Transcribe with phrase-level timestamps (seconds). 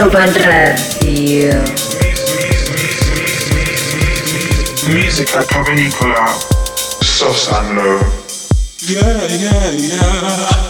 [0.00, 0.14] Club
[0.46, 1.52] Radio.
[4.88, 6.26] Music at Provenicola,
[7.04, 8.00] soft and low.
[8.80, 10.69] Yeah, yeah, yeah.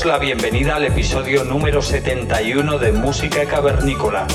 [0.00, 4.26] Damos la bienvenida al episodio número 71 de Música Cavernícola.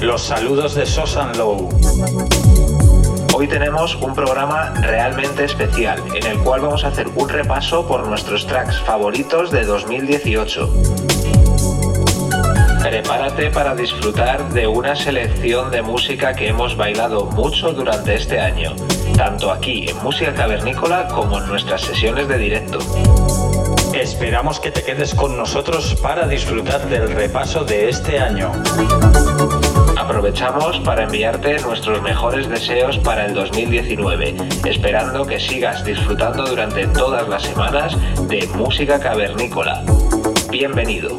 [0.00, 1.68] Los saludos de Sosan Low.
[3.34, 8.06] Hoy tenemos un programa realmente especial en el cual vamos a hacer un repaso por
[8.06, 10.68] nuestros tracks favoritos de 2018.
[12.82, 18.74] Prepárate para disfrutar de una selección de música que hemos bailado mucho durante este año,
[19.16, 22.78] tanto aquí en Música Cavernícola como en nuestras sesiones de directo.
[24.22, 28.52] Esperamos que te quedes con nosotros para disfrutar del repaso de este año.
[29.98, 37.28] Aprovechamos para enviarte nuestros mejores deseos para el 2019, esperando que sigas disfrutando durante todas
[37.28, 37.96] las semanas
[38.28, 39.82] de música cavernícola.
[40.52, 41.18] Bienvenido.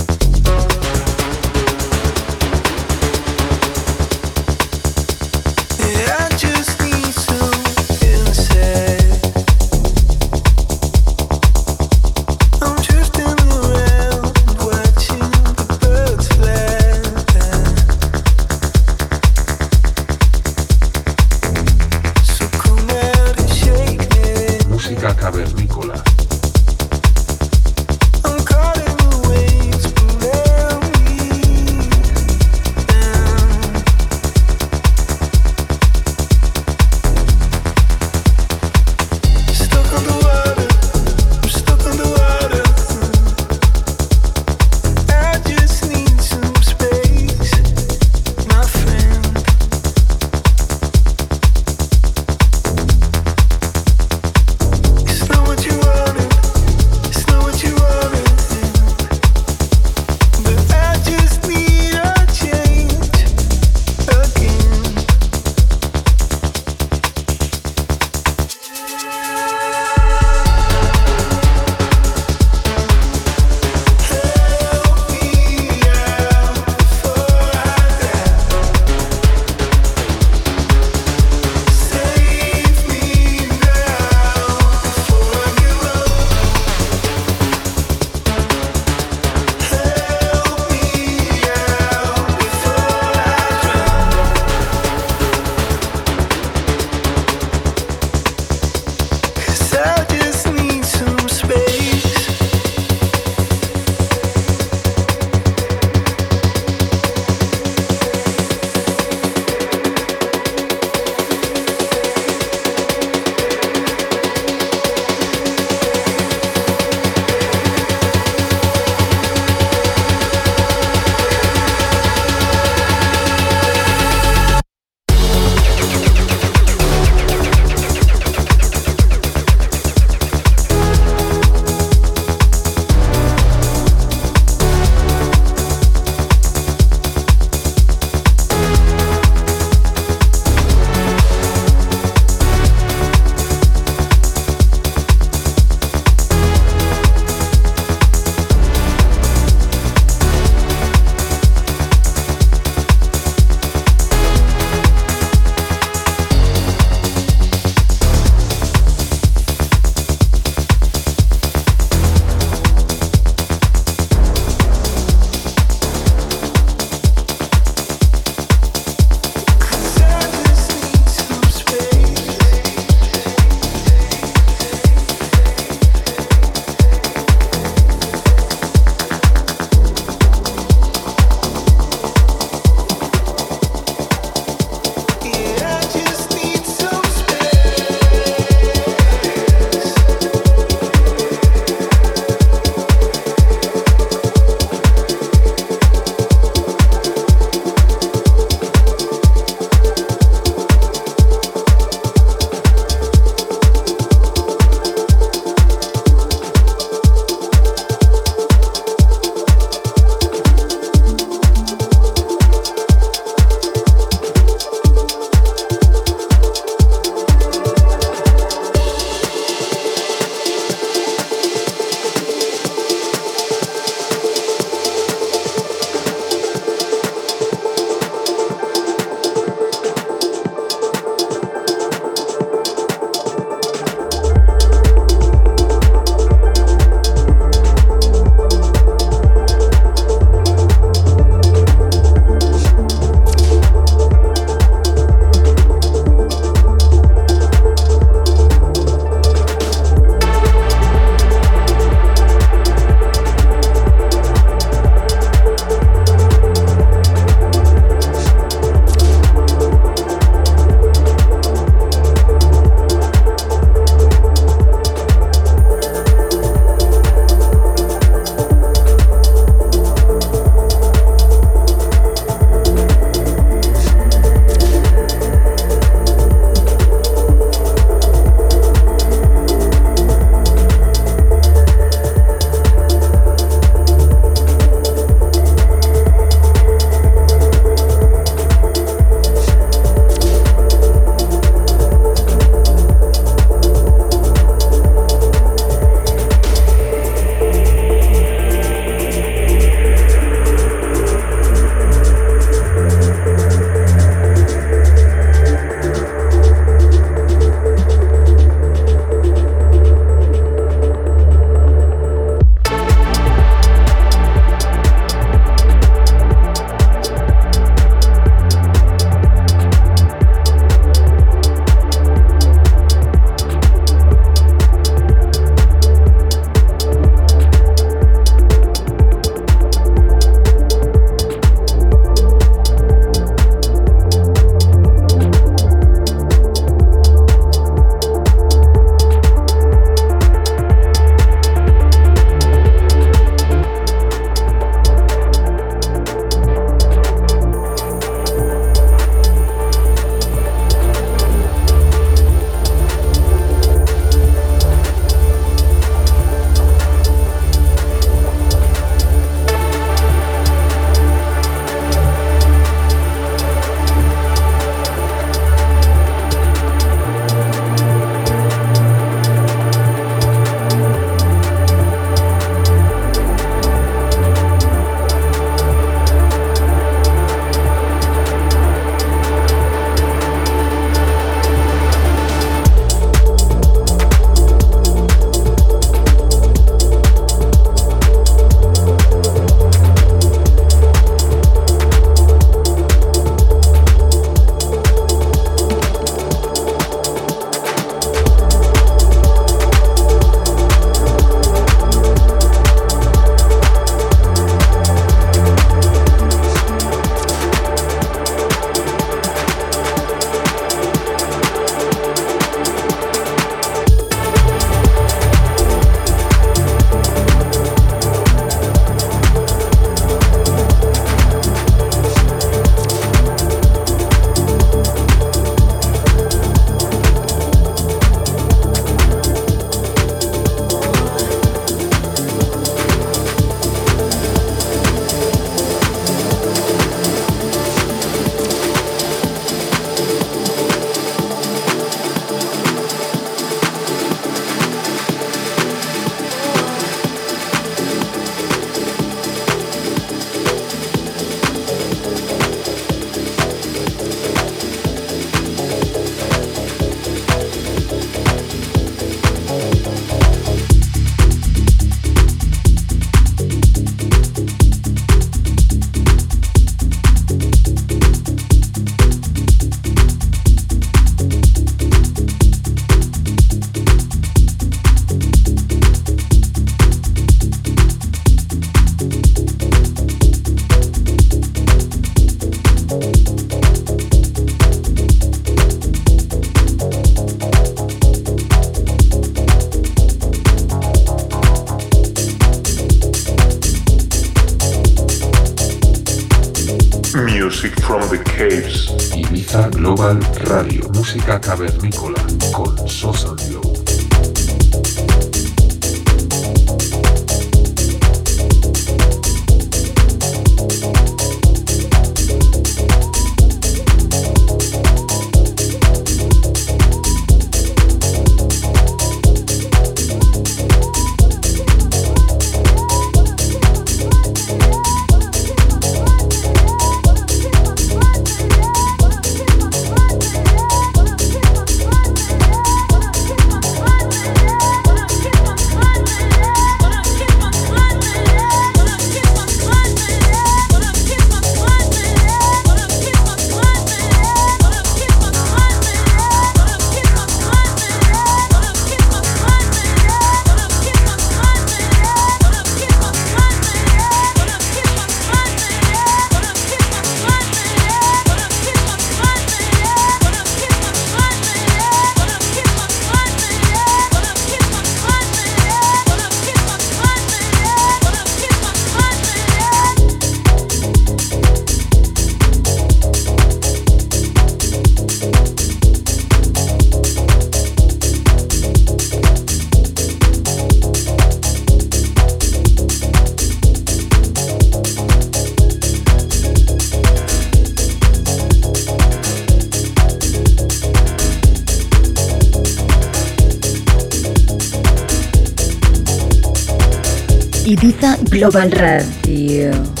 [598.41, 600.00] Global Radio.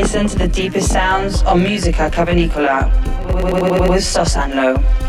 [0.00, 2.88] Listen to the deepest sounds on Musica Cavernicola
[3.90, 4.99] with Sosanlo.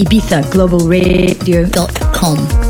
[0.00, 2.69] IbizaGlobalRadio.com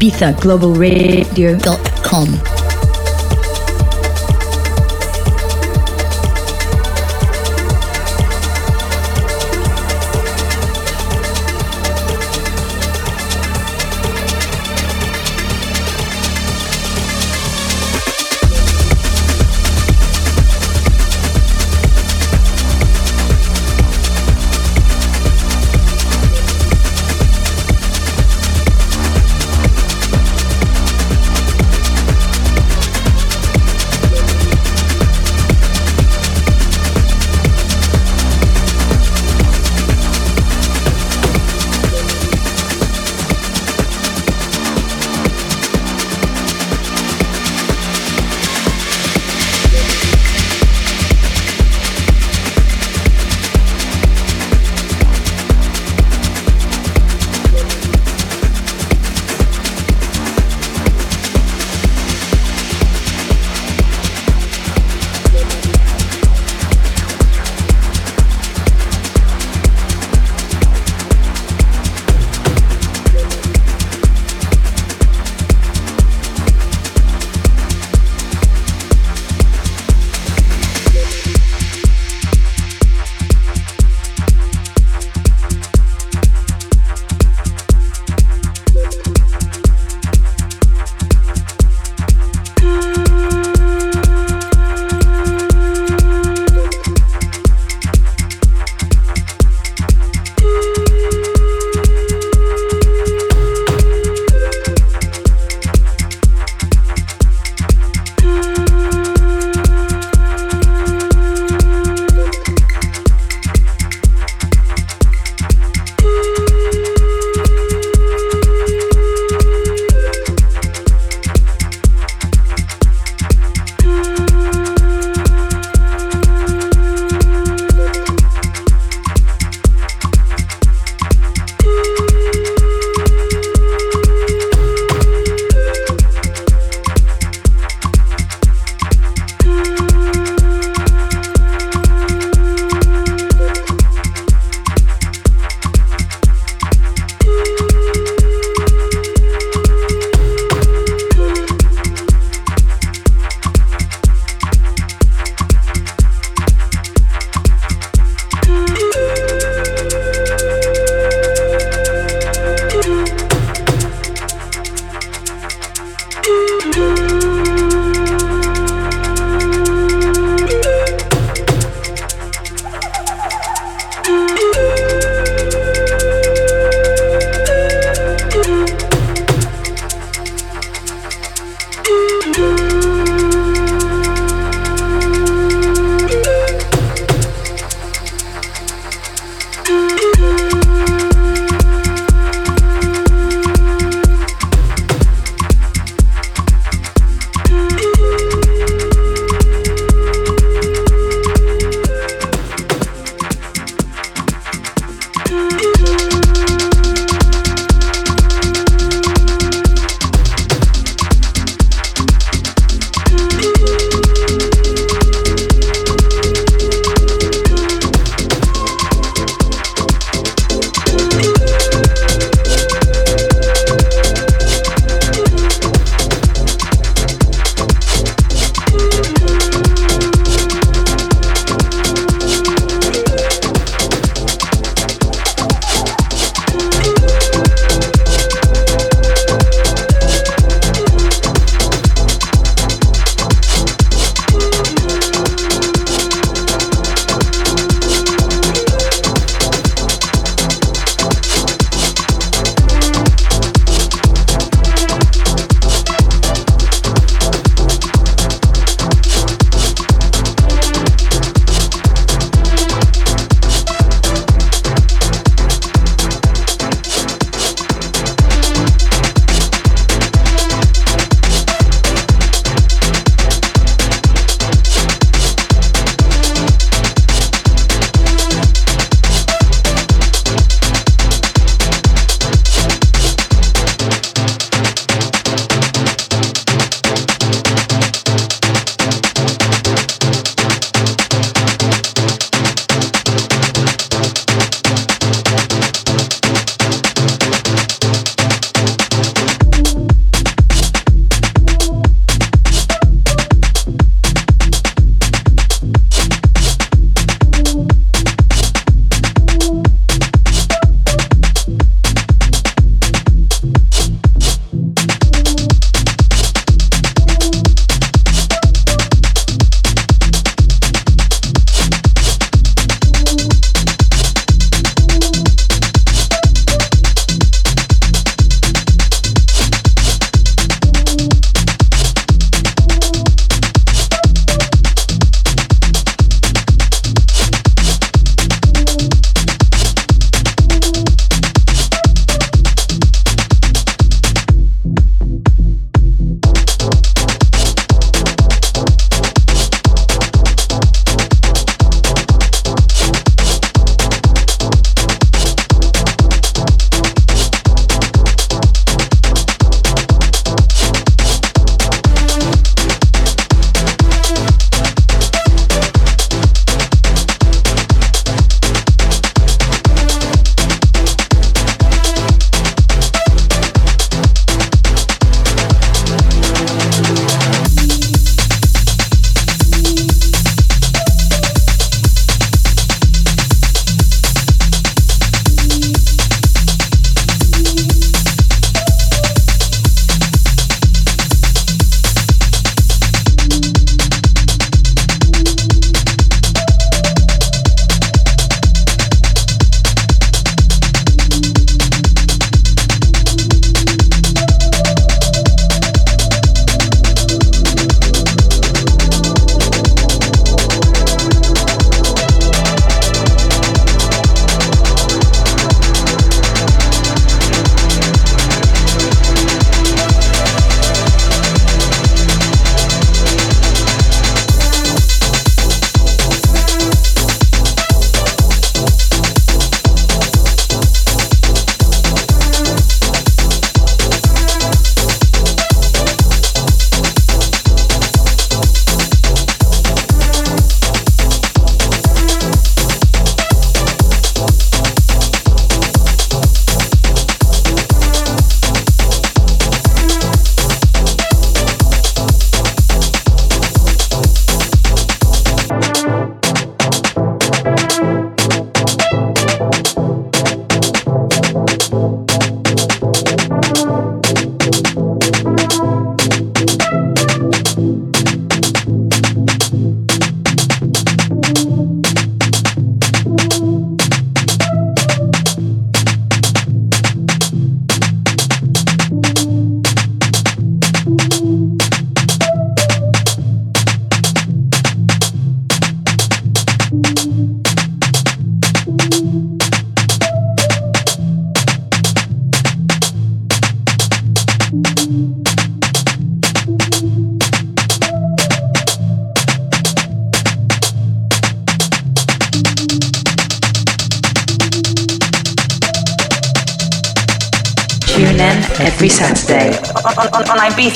[0.00, 2.49] ibizaglobalradio.com.